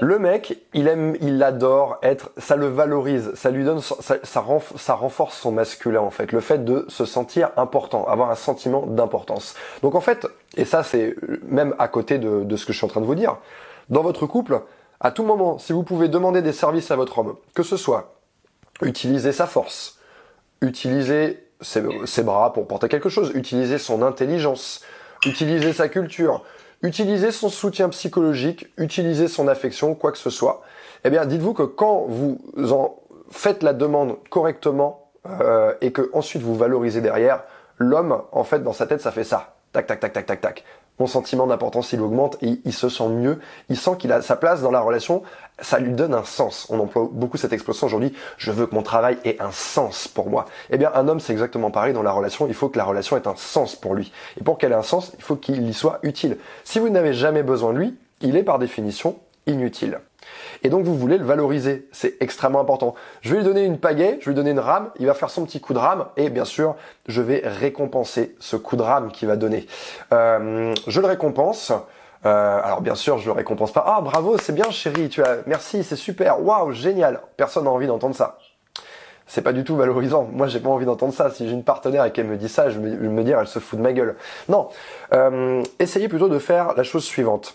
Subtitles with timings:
[0.00, 5.38] Le mec, il aime, il adore être, ça le valorise, ça lui donne, ça, renforce
[5.38, 9.54] son masculin en fait, le fait de se sentir important, avoir un sentiment d'importance.
[9.82, 10.26] Donc en fait,
[10.56, 13.14] et ça c'est même à côté de ce que je suis en train de vous
[13.14, 13.36] dire,
[13.90, 14.62] dans votre couple,
[15.00, 18.14] à tout moment, si vous pouvez demander des services à votre homme, que ce soit
[18.82, 19.98] utiliser sa force,
[20.60, 24.82] utiliser ses, bras pour porter quelque chose, utiliser son intelligence,
[25.26, 26.44] utiliser sa culture,
[26.82, 30.62] utiliser son soutien psychologique, utiliser son affection, quoi que ce soit,
[31.04, 32.38] eh bien dites-vous que quand vous
[32.72, 37.44] en faites la demande correctement euh, et que ensuite vous valorisez derrière,
[37.78, 39.56] l'homme, en fait, dans sa tête, ça fait ça.
[39.72, 40.64] Tac, tac, tac, tac, tac, tac
[41.00, 44.36] mon sentiment d'importance il augmente et il se sent mieux, il sent qu'il a sa
[44.36, 45.22] place dans la relation,
[45.58, 46.66] ça lui donne un sens.
[46.70, 50.30] On emploie beaucoup cette expression aujourd'hui, je veux que mon travail ait un sens pour
[50.30, 50.46] moi.
[50.70, 53.16] Eh bien un homme c'est exactement pareil dans la relation, il faut que la relation
[53.16, 54.12] ait un sens pour lui.
[54.38, 56.36] Et pour qu'elle ait un sens, il faut qu'il y soit utile.
[56.64, 59.98] Si vous n'avez jamais besoin de lui, il est par définition inutile.
[60.62, 62.94] Et donc vous voulez le valoriser, c'est extrêmement important.
[63.22, 65.30] Je vais lui donner une pagaie, je vais lui donner une rame, il va faire
[65.30, 69.10] son petit coup de rame et bien sûr je vais récompenser ce coup de rame
[69.10, 69.66] qu'il va donner.
[70.12, 71.72] Euh, je le récompense.
[72.26, 73.84] Euh, alors bien sûr, je le récompense pas.
[73.86, 77.22] Ah bravo, c'est bien chérie, tu as, merci, c'est super, waouh, génial.
[77.38, 78.38] Personne n'a envie d'entendre ça.
[79.30, 80.28] C'est pas du tout valorisant.
[80.32, 81.30] Moi, j'ai pas envie d'entendre ça.
[81.30, 83.60] Si j'ai une partenaire et qu'elle me dit ça, je vais me, dire, elle se
[83.60, 84.16] fout de ma gueule.
[84.48, 84.70] Non.
[85.12, 87.54] Euh, essayez plutôt de faire la chose suivante.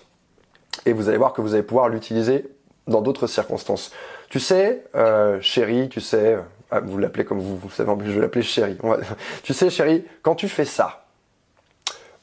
[0.85, 2.49] Et vous allez voir que vous allez pouvoir l'utiliser
[2.87, 3.91] dans d'autres circonstances.
[4.29, 6.37] Tu sais, euh, chérie, tu sais,
[6.71, 8.77] ah, vous l'appelez comme vous, vous savez, en plus je vais l'appeler chérie.
[9.43, 11.05] tu sais, chérie, quand tu fais ça,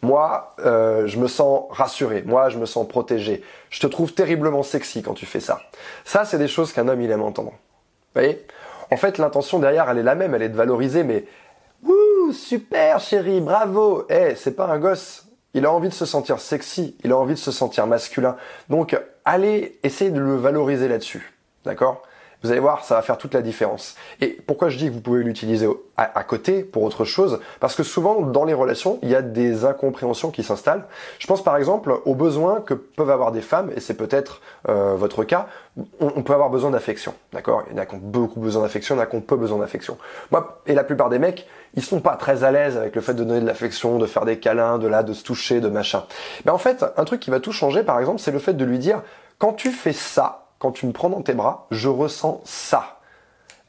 [0.03, 3.43] moi, euh, je me sens rassuré, moi, je me sens protégé.
[3.71, 5.61] Je te trouve terriblement sexy quand tu fais ça.
[6.05, 7.53] Ça, c'est des choses qu'un homme, il aime entendre.
[7.53, 8.45] Vous voyez?
[8.91, 11.25] En fait, l'intention derrière, elle est la même, elle est de valoriser, mais
[11.85, 16.41] Wouh, super chérie, bravo Eh, c'est pas un gosse, il a envie de se sentir
[16.41, 18.37] sexy, il a envie de se sentir masculin.
[18.69, 21.33] Donc allez essayer de le valoriser là-dessus.
[21.65, 22.03] D'accord?
[22.43, 23.97] Vous allez voir, ça va faire toute la différence.
[24.21, 27.41] Et pourquoi je dis que vous pouvez l'utiliser à, côté pour autre chose?
[27.61, 30.85] Parce que souvent, dans les relations, il y a des incompréhensions qui s'installent.
[31.19, 34.95] Je pense par exemple aux besoins que peuvent avoir des femmes, et c'est peut-être euh,
[34.97, 35.47] votre cas.
[36.01, 37.63] On, peut avoir besoin d'affection, d'accord?
[37.71, 39.23] Il y en a qui ont beaucoup besoin d'affection, il y en a qui ont
[39.23, 39.97] peu besoin d'affection.
[40.31, 43.15] Moi, et la plupart des mecs, ils sont pas très à l'aise avec le fait
[43.15, 46.05] de donner de l'affection, de faire des câlins, de là, de se toucher, de machin.
[46.45, 48.65] Mais en fait, un truc qui va tout changer, par exemple, c'est le fait de
[48.65, 49.01] lui dire,
[49.39, 53.01] quand tu fais ça, quand tu me prends dans tes bras, je ressens ça.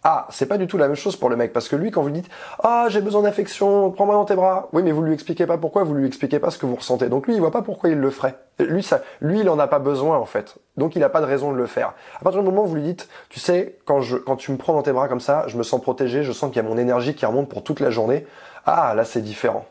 [0.04, 2.04] Ah, c'est pas du tout la même chose pour le mec, parce que lui, quand
[2.04, 2.30] vous lui dites
[2.62, 4.70] Ah, j'ai besoin d'affection, prends-moi dans tes bras.
[4.74, 7.10] Oui, mais vous lui expliquez pas pourquoi, vous lui expliquez pas ce que vous ressentez.
[7.10, 8.36] Donc lui, il voit pas pourquoi il le ferait.
[8.60, 10.60] Lui, ça, lui, il en a pas besoin, en fait.
[10.78, 11.96] Donc il a pas de raison de le faire.
[12.20, 14.58] À partir du moment où vous lui dites, tu sais, quand je, quand tu me
[14.58, 16.70] prends dans tes bras comme ça, je me sens protégé, je sens qu'il y a
[16.70, 18.28] mon énergie qui remonte pour toute la journée.
[18.68, 19.66] Ah, là, c'est différent.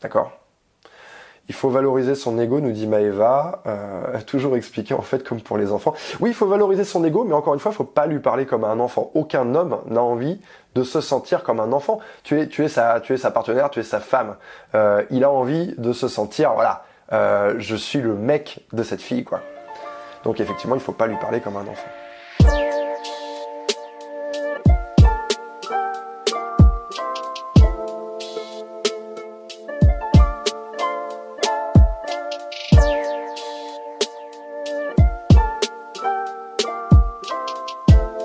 [0.00, 0.30] D'accord?
[1.48, 5.58] Il faut valoriser son ego, nous dit Maeva, euh, toujours expliqué en fait comme pour
[5.58, 5.94] les enfants.
[6.20, 8.46] Oui, il faut valoriser son ego, mais encore une fois, il faut pas lui parler
[8.46, 9.10] comme un enfant.
[9.14, 10.40] Aucun homme n'a envie
[10.74, 12.00] de se sentir comme un enfant.
[12.22, 14.36] Tu es, tu es sa, tu es sa partenaire, tu es sa femme.
[14.74, 19.02] Euh, il a envie de se sentir, voilà, euh, je suis le mec de cette
[19.02, 19.40] fille, quoi.
[20.24, 21.88] Donc effectivement, il faut pas lui parler comme un enfant.